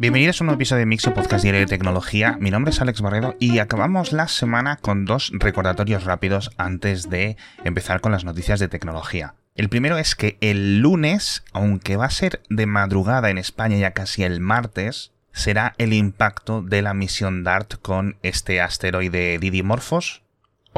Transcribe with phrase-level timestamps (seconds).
[0.00, 2.36] Bienvenidos a un nuevo episodio de Mixo Podcast Diario de Tecnología.
[2.38, 7.36] Mi nombre es Alex Barredo y acabamos la semana con dos recordatorios rápidos antes de
[7.64, 9.34] empezar con las noticias de tecnología.
[9.56, 13.90] El primero es que el lunes, aunque va a ser de madrugada en España ya
[13.90, 20.22] casi el martes, será el impacto de la misión DART con este asteroide Didymorphos,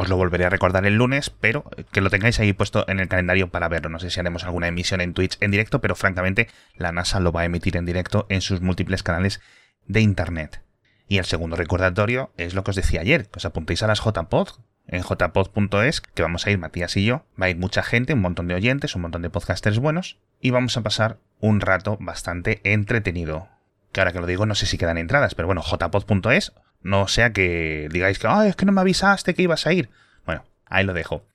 [0.01, 3.09] os lo volveré a recordar el lunes, pero que lo tengáis ahí puesto en el
[3.09, 3.91] calendario para verlo.
[3.91, 7.32] No sé si haremos alguna emisión en Twitch en directo, pero francamente la NASA lo
[7.32, 9.41] va a emitir en directo en sus múltiples canales
[9.86, 10.63] de Internet.
[11.07, 14.00] Y el segundo recordatorio es lo que os decía ayer, que os apuntéis a las
[14.00, 14.49] JPod,
[14.86, 18.21] en jpod.es, que vamos a ir Matías y yo, va a ir mucha gente, un
[18.21, 22.61] montón de oyentes, un montón de podcasters buenos, y vamos a pasar un rato bastante
[22.64, 23.49] entretenido.
[23.93, 27.32] Que ahora que lo digo no sé si quedan entradas, pero bueno, jpod.es no sea
[27.32, 29.90] que digáis que, es que no me avisaste que ibas a ir.
[30.25, 31.26] Bueno, ahí lo dejo.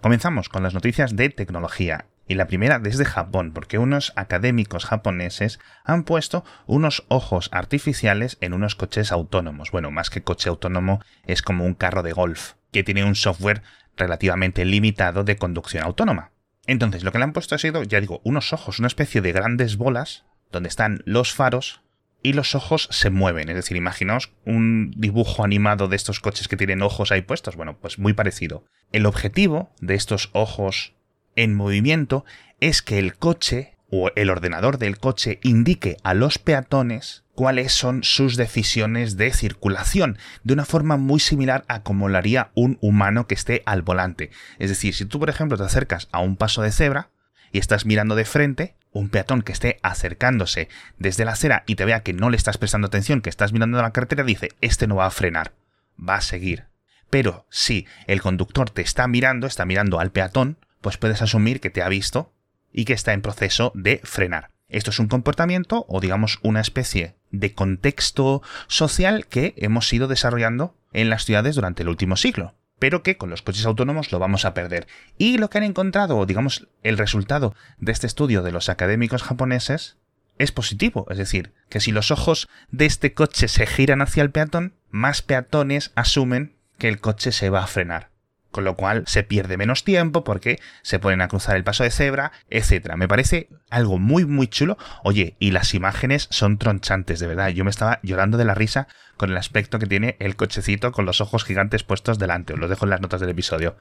[0.00, 2.06] Comenzamos con las noticias de tecnología.
[2.28, 8.54] Y la primera desde Japón, porque unos académicos japoneses han puesto unos ojos artificiales en
[8.54, 9.70] unos coches autónomos.
[9.70, 13.62] Bueno, más que coche autónomo, es como un carro de golf, que tiene un software
[13.96, 16.30] relativamente limitado de conducción autónoma.
[16.66, 19.32] Entonces, lo que le han puesto ha sido, ya digo, unos ojos, una especie de
[19.32, 21.82] grandes bolas, donde están los faros
[22.22, 23.48] y los ojos se mueven.
[23.48, 27.56] Es decir, imaginaos un dibujo animado de estos coches que tienen ojos ahí puestos.
[27.56, 28.64] Bueno, pues muy parecido.
[28.92, 30.94] El objetivo de estos ojos
[31.36, 32.24] en movimiento
[32.60, 38.02] es que el coche o el ordenador del coche indique a los peatones cuáles son
[38.04, 43.26] sus decisiones de circulación, de una forma muy similar a como lo haría un humano
[43.26, 44.30] que esté al volante.
[44.58, 47.10] Es decir, si tú, por ejemplo, te acercas a un paso de cebra
[47.52, 51.84] y estás mirando de frente, un peatón que esté acercándose desde la acera y te
[51.84, 54.96] vea que no le estás prestando atención, que estás mirando la carretera, dice, este no
[54.96, 55.52] va a frenar,
[55.98, 56.66] va a seguir.
[57.10, 61.70] Pero si el conductor te está mirando, está mirando al peatón, pues puedes asumir que
[61.70, 62.32] te ha visto
[62.72, 64.50] y que está en proceso de frenar.
[64.68, 70.74] Esto es un comportamiento o digamos una especie de contexto social que hemos ido desarrollando
[70.92, 74.44] en las ciudades durante el último siglo pero que con los coches autónomos lo vamos
[74.44, 74.88] a perder.
[75.16, 79.98] Y lo que han encontrado, digamos, el resultado de este estudio de los académicos japoneses
[80.36, 84.32] es positivo, es decir, que si los ojos de este coche se giran hacia el
[84.32, 88.11] peatón, más peatones asumen que el coche se va a frenar
[88.52, 91.90] con lo cual se pierde menos tiempo porque se ponen a cruzar el paso de
[91.90, 92.96] cebra, etcétera.
[92.96, 94.78] Me parece algo muy muy chulo.
[95.02, 97.48] Oye, y las imágenes son tronchantes, de verdad.
[97.48, 98.86] Yo me estaba llorando de la risa
[99.16, 102.52] con el aspecto que tiene el cochecito con los ojos gigantes puestos delante.
[102.52, 103.76] Os lo dejo en las notas del episodio.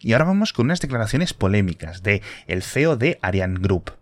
[0.00, 3.92] Y ahora vamos con unas declaraciones polémicas de el CEO de Ariane Group,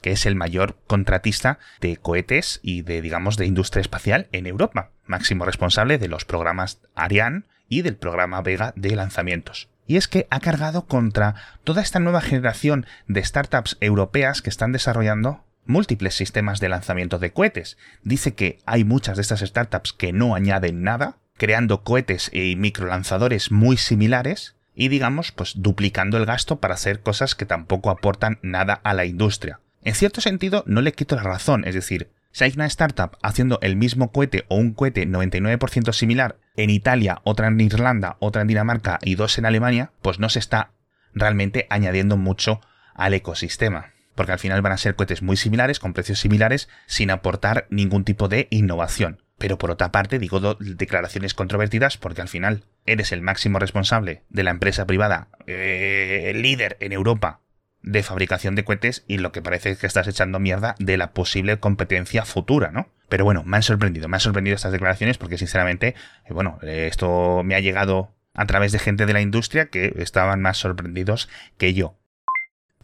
[0.00, 4.92] que es el mayor contratista de cohetes y de, digamos, de industria espacial en Europa,
[5.04, 9.70] máximo responsable de los programas Ariane y del programa Vega de lanzamientos.
[9.86, 11.34] Y es que ha cargado contra
[11.64, 17.32] toda esta nueva generación de startups europeas que están desarrollando múltiples sistemas de lanzamiento de
[17.32, 17.78] cohetes.
[18.02, 23.50] Dice que hay muchas de estas startups que no añaden nada, creando cohetes y microlanzadores
[23.50, 28.74] muy similares y digamos pues duplicando el gasto para hacer cosas que tampoco aportan nada
[28.84, 29.60] a la industria.
[29.82, 33.58] En cierto sentido no le quito la razón, es decir, si hay una startup haciendo
[33.62, 38.48] el mismo cohete o un cohete 99% similar en Italia, otra en Irlanda, otra en
[38.48, 40.72] Dinamarca y dos en Alemania, pues no se está
[41.14, 42.60] realmente añadiendo mucho
[42.94, 43.92] al ecosistema.
[44.14, 48.04] Porque al final van a ser cohetes muy similares, con precios similares, sin aportar ningún
[48.04, 49.22] tipo de innovación.
[49.38, 54.42] Pero por otra parte, digo declaraciones controvertidas porque al final eres el máximo responsable de
[54.42, 57.40] la empresa privada eh, líder en Europa
[57.82, 61.12] de fabricación de cohetes y lo que parece es que estás echando mierda de la
[61.12, 62.88] posible competencia futura, ¿no?
[63.08, 65.94] Pero bueno, me han sorprendido, me han sorprendido estas declaraciones porque sinceramente,
[66.24, 69.92] eh, bueno, eh, esto me ha llegado a través de gente de la industria que
[69.98, 71.28] estaban más sorprendidos
[71.58, 71.98] que yo.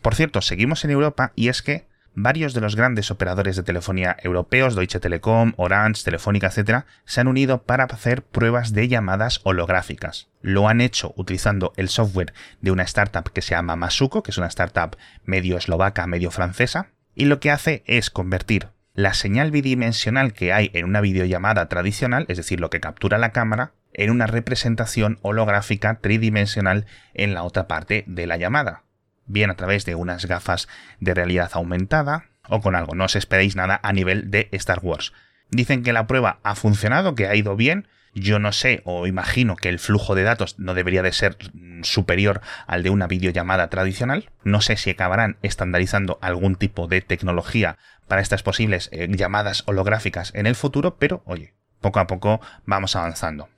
[0.02, 1.86] Por cierto, seguimos en Europa y es que
[2.22, 7.28] varios de los grandes operadores de telefonía europeos, Deutsche Telekom, Orange, Telefónica, etc., se han
[7.28, 10.28] unido para hacer pruebas de llamadas holográficas.
[10.40, 14.38] Lo han hecho utilizando el software de una startup que se llama Masuko, que es
[14.38, 20.32] una startup medio eslovaca, medio francesa, y lo que hace es convertir la señal bidimensional
[20.32, 24.26] que hay en una videollamada tradicional, es decir, lo que captura la cámara, en una
[24.26, 28.82] representación holográfica tridimensional en la otra parte de la llamada
[29.28, 30.68] bien a través de unas gafas
[31.00, 32.94] de realidad aumentada o con algo.
[32.94, 35.12] No os esperéis nada a nivel de Star Wars.
[35.50, 37.88] Dicen que la prueba ha funcionado, que ha ido bien.
[38.14, 41.36] Yo no sé o imagino que el flujo de datos no debería de ser
[41.82, 44.30] superior al de una videollamada tradicional.
[44.44, 47.78] No sé si acabarán estandarizando algún tipo de tecnología
[48.08, 52.96] para estas posibles eh, llamadas holográficas en el futuro, pero oye, poco a poco vamos
[52.96, 53.48] avanzando.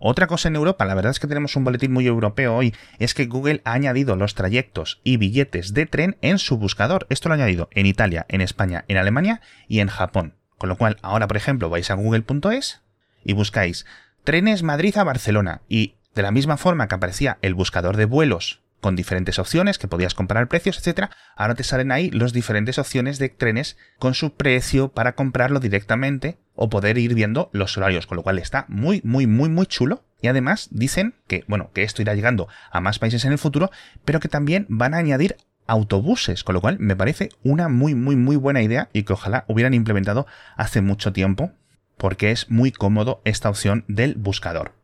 [0.00, 3.14] Otra cosa en Europa, la verdad es que tenemos un boletín muy europeo hoy, es
[3.14, 7.06] que Google ha añadido los trayectos y billetes de tren en su buscador.
[7.10, 10.34] Esto lo ha añadido en Italia, en España, en Alemania y en Japón.
[10.56, 12.82] Con lo cual, ahora, por ejemplo, vais a google.es
[13.24, 13.86] y buscáis
[14.24, 18.60] trenes Madrid a Barcelona y de la misma forma que aparecía el buscador de vuelos
[18.80, 21.10] con diferentes opciones que podías comprar precios, etcétera.
[21.36, 26.38] Ahora te salen ahí las diferentes opciones de trenes con su precio para comprarlo directamente
[26.54, 30.04] o poder ir viendo los horarios, con lo cual está muy, muy, muy, muy chulo.
[30.20, 33.70] Y además dicen que, bueno, que esto irá llegando a más países en el futuro,
[34.04, 35.36] pero que también van a añadir
[35.68, 39.44] autobuses, con lo cual me parece una muy, muy, muy buena idea y que ojalá
[39.46, 40.26] hubieran implementado
[40.56, 41.52] hace mucho tiempo,
[41.96, 44.77] porque es muy cómodo esta opción del buscador.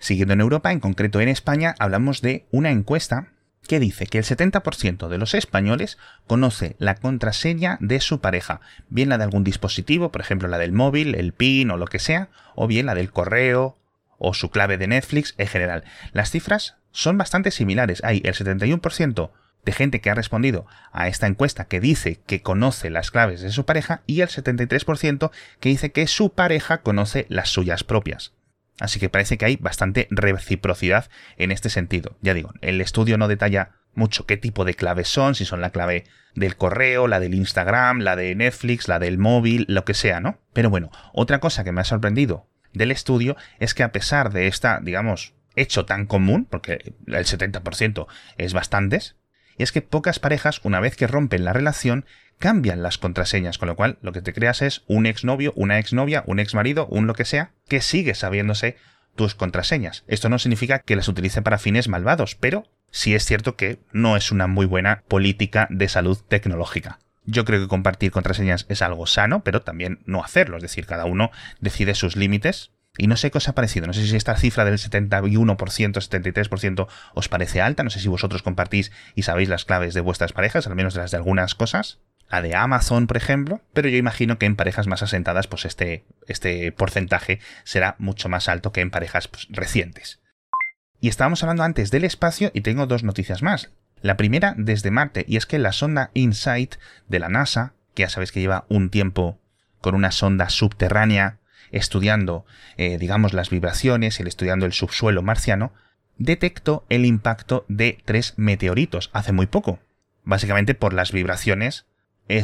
[0.00, 3.28] Siguiendo en Europa, en concreto en España, hablamos de una encuesta
[3.68, 9.10] que dice que el 70% de los españoles conoce la contraseña de su pareja, bien
[9.10, 12.30] la de algún dispositivo, por ejemplo la del móvil, el PIN o lo que sea,
[12.56, 13.78] o bien la del correo
[14.18, 15.84] o su clave de Netflix en general.
[16.12, 18.02] Las cifras son bastante similares.
[18.02, 19.30] Hay el 71%
[19.64, 23.52] de gente que ha respondido a esta encuesta que dice que conoce las claves de
[23.52, 25.30] su pareja y el 73%
[25.60, 28.32] que dice que su pareja conoce las suyas propias.
[28.80, 32.16] Así que parece que hay bastante reciprocidad en este sentido.
[32.22, 35.70] Ya digo, el estudio no detalla mucho qué tipo de claves son, si son la
[35.70, 36.04] clave
[36.34, 40.38] del correo, la del Instagram, la de Netflix, la del móvil, lo que sea, ¿no?
[40.52, 44.46] Pero bueno, otra cosa que me ha sorprendido del estudio es que a pesar de
[44.46, 48.06] esta, digamos, hecho tan común, porque el 70%
[48.38, 49.16] es bastantes,
[49.58, 52.06] es que pocas parejas, una vez que rompen la relación,
[52.40, 56.24] cambian las contraseñas, con lo cual lo que te creas es un exnovio, una exnovia,
[56.26, 58.76] un exmarido, un lo que sea, que sigue sabiéndose
[59.14, 60.04] tus contraseñas.
[60.08, 64.16] Esto no significa que las utilice para fines malvados, pero sí es cierto que no
[64.16, 66.98] es una muy buena política de salud tecnológica.
[67.26, 71.04] Yo creo que compartir contraseñas es algo sano, pero también no hacerlo, es decir, cada
[71.04, 72.72] uno decide sus límites.
[72.96, 76.88] Y no sé qué os ha parecido, no sé si esta cifra del 71%, 73%
[77.14, 80.66] os parece alta, no sé si vosotros compartís y sabéis las claves de vuestras parejas,
[80.66, 82.00] al menos de las de algunas cosas
[82.30, 86.04] la de Amazon, por ejemplo, pero yo imagino que en parejas más asentadas, pues este,
[86.28, 90.20] este porcentaje será mucho más alto que en parejas pues, recientes.
[91.00, 93.70] Y estábamos hablando antes del espacio y tengo dos noticias más.
[94.00, 96.76] La primera desde Marte, y es que la sonda InSight
[97.08, 99.40] de la NASA, que ya sabéis que lleva un tiempo
[99.80, 101.38] con una sonda subterránea
[101.72, 102.46] estudiando,
[102.76, 105.72] eh, digamos, las vibraciones y estudiando el subsuelo marciano,
[106.16, 109.80] detectó el impacto de tres meteoritos hace muy poco.
[110.22, 111.86] Básicamente por las vibraciones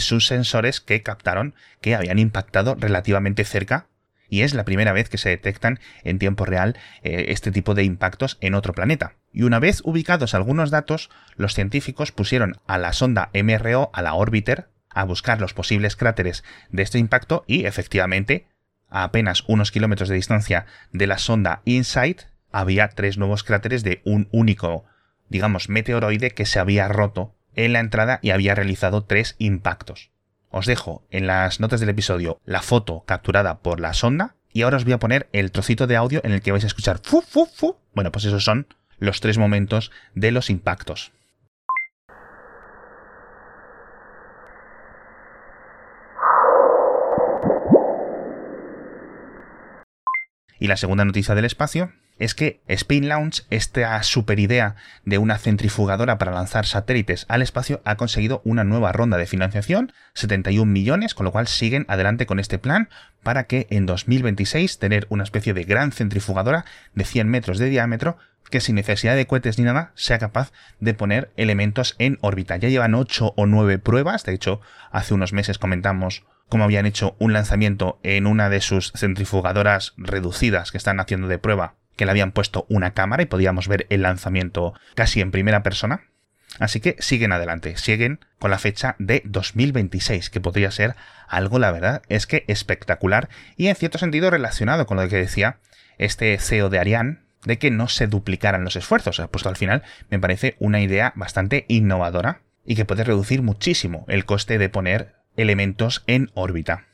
[0.01, 3.87] sus sensores que captaron que habían impactado relativamente cerca
[4.29, 7.85] y es la primera vez que se detectan en tiempo real eh, este tipo de
[7.85, 9.15] impactos en otro planeta.
[9.33, 14.15] Y una vez ubicados algunos datos, los científicos pusieron a la sonda MRO, a la
[14.15, 18.47] Orbiter, a buscar los posibles cráteres de este impacto y efectivamente,
[18.89, 24.01] a apenas unos kilómetros de distancia de la sonda InSight, había tres nuevos cráteres de
[24.05, 24.85] un único,
[25.29, 30.11] digamos, meteoroide que se había roto en la entrada y había realizado tres impactos.
[30.51, 34.77] Os dejo en las notas del episodio la foto capturada por la sonda y ahora
[34.77, 37.21] os voy a poner el trocito de audio en el que vais a escuchar fu
[37.21, 37.77] fu fu.
[37.95, 38.67] Bueno, pues esos son
[38.99, 41.13] los tres momentos de los impactos.
[50.59, 55.39] Y la segunda noticia del espacio es que Spin Launch, esta super idea de una
[55.39, 61.15] centrifugadora para lanzar satélites al espacio, ha conseguido una nueva ronda de financiación, 71 millones,
[61.15, 62.89] con lo cual siguen adelante con este plan
[63.23, 68.17] para que en 2026 tener una especie de gran centrifugadora de 100 metros de diámetro
[68.51, 72.57] que sin necesidad de cohetes ni nada sea capaz de poner elementos en órbita.
[72.57, 74.61] Ya llevan 8 o 9 pruebas, de hecho
[74.93, 80.71] hace unos meses comentamos cómo habían hecho un lanzamiento en una de sus centrifugadoras reducidas
[80.71, 84.03] que están haciendo de prueba que le habían puesto una cámara y podíamos ver el
[84.03, 86.03] lanzamiento casi en primera persona.
[86.59, 90.95] Así que siguen adelante, siguen con la fecha de 2026, que podría ser
[91.29, 95.59] algo, la verdad, es que espectacular y en cierto sentido relacionado con lo que decía
[95.99, 99.23] este CEO de Ariane, de que no se duplicaran los esfuerzos.
[99.31, 104.25] Puesto al final me parece una idea bastante innovadora y que puede reducir muchísimo el
[104.25, 106.87] coste de poner elementos en órbita.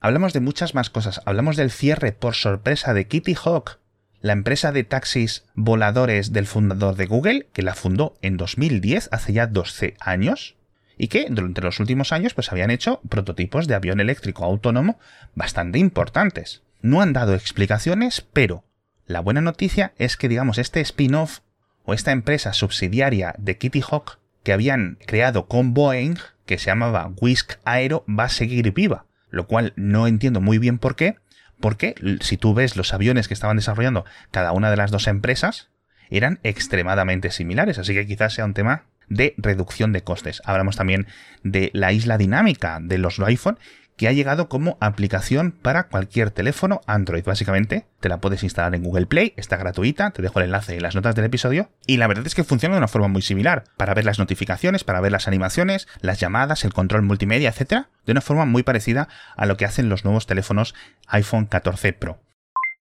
[0.00, 1.20] Hablamos de muchas más cosas.
[1.24, 3.78] Hablamos del cierre por sorpresa de Kitty Hawk,
[4.26, 9.32] la empresa de taxis voladores del fundador de Google, que la fundó en 2010, hace
[9.32, 10.56] ya 12 años,
[10.98, 14.98] y que durante los últimos años pues habían hecho prototipos de avión eléctrico autónomo
[15.36, 16.62] bastante importantes.
[16.82, 18.64] No han dado explicaciones, pero
[19.06, 21.38] la buena noticia es que digamos este spin-off
[21.84, 26.16] o esta empresa subsidiaria de Kitty Hawk que habían creado con Boeing,
[26.46, 30.78] que se llamaba Whisk Aero, va a seguir viva, lo cual no entiendo muy bien
[30.78, 31.14] por qué,
[31.60, 35.70] porque si tú ves los aviones que estaban desarrollando cada una de las dos empresas,
[36.10, 40.42] eran extremadamente similares, así que quizás sea un tema de reducción de costes.
[40.44, 41.06] Hablamos también
[41.42, 43.58] de la isla dinámica de los iPhone
[43.96, 47.24] que ha llegado como aplicación para cualquier teléfono Android.
[47.24, 50.82] Básicamente, te la puedes instalar en Google Play, está gratuita, te dejo el enlace en
[50.82, 53.64] las notas del episodio, y la verdad es que funciona de una forma muy similar,
[53.76, 58.12] para ver las notificaciones, para ver las animaciones, las llamadas, el control multimedia, etc., de
[58.12, 60.74] una forma muy parecida a lo que hacen los nuevos teléfonos
[61.08, 62.20] iPhone 14 Pro.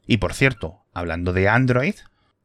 [0.07, 1.95] Y por cierto, hablando de Android,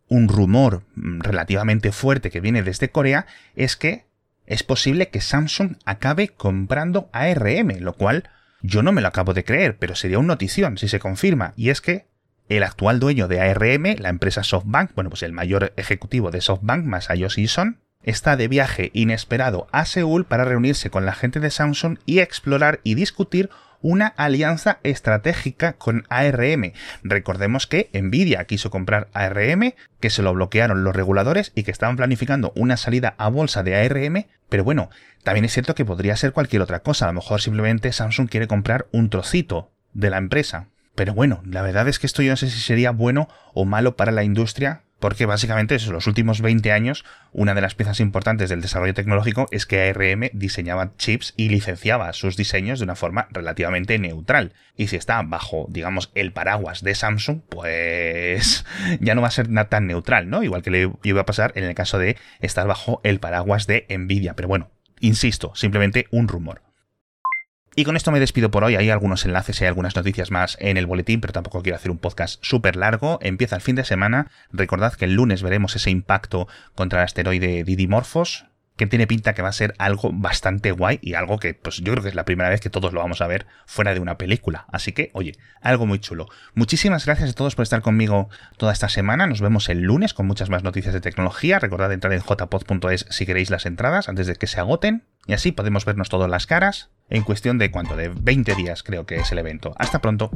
[0.09, 4.05] un rumor relativamente fuerte que viene desde Corea es que
[4.45, 8.29] es posible que Samsung acabe comprando ARM, lo cual
[8.63, 11.53] yo no me lo acabo de creer, pero sería una notición si se confirma.
[11.55, 12.07] Y es que
[12.47, 16.85] el actual dueño de ARM, la empresa SoftBank, bueno, pues el mayor ejecutivo de SoftBank,
[16.85, 21.97] Masayoshi Son, está de viaje inesperado a Seúl para reunirse con la gente de Samsung
[22.05, 23.49] y explorar y discutir
[23.83, 26.71] una alianza estratégica con ARM.
[27.03, 31.97] Recordemos que Nvidia quiso comprar ARM, que se lo bloquearon los reguladores y que estaban
[31.97, 34.89] planificando una salida a bolsa de ARM, pero bueno,
[35.23, 38.47] también es cierto que podría ser cualquier otra cosa, a lo mejor simplemente Samsung quiere
[38.47, 40.69] comprar un trocito de la empresa.
[40.95, 43.95] Pero bueno, la verdad es que esto yo no sé si sería bueno o malo
[43.95, 48.49] para la industria porque básicamente en los últimos 20 años una de las piezas importantes
[48.49, 53.27] del desarrollo tecnológico es que ARM diseñaba chips y licenciaba sus diseños de una forma
[53.31, 54.53] relativamente neutral.
[54.77, 58.63] Y si está bajo, digamos, el paraguas de Samsung, pues
[59.01, 60.41] ya no va a ser tan neutral, ¿no?
[60.41, 63.85] Igual que le iba a pasar en el caso de estar bajo el paraguas de
[63.89, 64.35] Nvidia.
[64.35, 66.61] Pero bueno, insisto, simplemente un rumor.
[67.75, 68.75] Y con esto me despido por hoy.
[68.75, 71.89] Hay algunos enlaces y hay algunas noticias más en el boletín, pero tampoco quiero hacer
[71.89, 73.17] un podcast súper largo.
[73.21, 74.29] Empieza el fin de semana.
[74.51, 79.41] Recordad que el lunes veremos ese impacto contra el asteroide Didymorphos, que tiene pinta que
[79.41, 82.25] va a ser algo bastante guay y algo que pues yo creo que es la
[82.25, 84.65] primera vez que todos lo vamos a ver fuera de una película.
[84.71, 86.27] Así que, oye, algo muy chulo.
[86.55, 89.27] Muchísimas gracias a todos por estar conmigo toda esta semana.
[89.27, 91.59] Nos vemos el lunes con muchas más noticias de tecnología.
[91.59, 95.03] Recordad entrar en jpod.es si queréis las entradas antes de que se agoten.
[95.27, 99.05] Y así podemos vernos todas las caras en cuestión de cuánto, de 20 días creo
[99.05, 99.73] que es el evento.
[99.77, 100.31] Hasta pronto.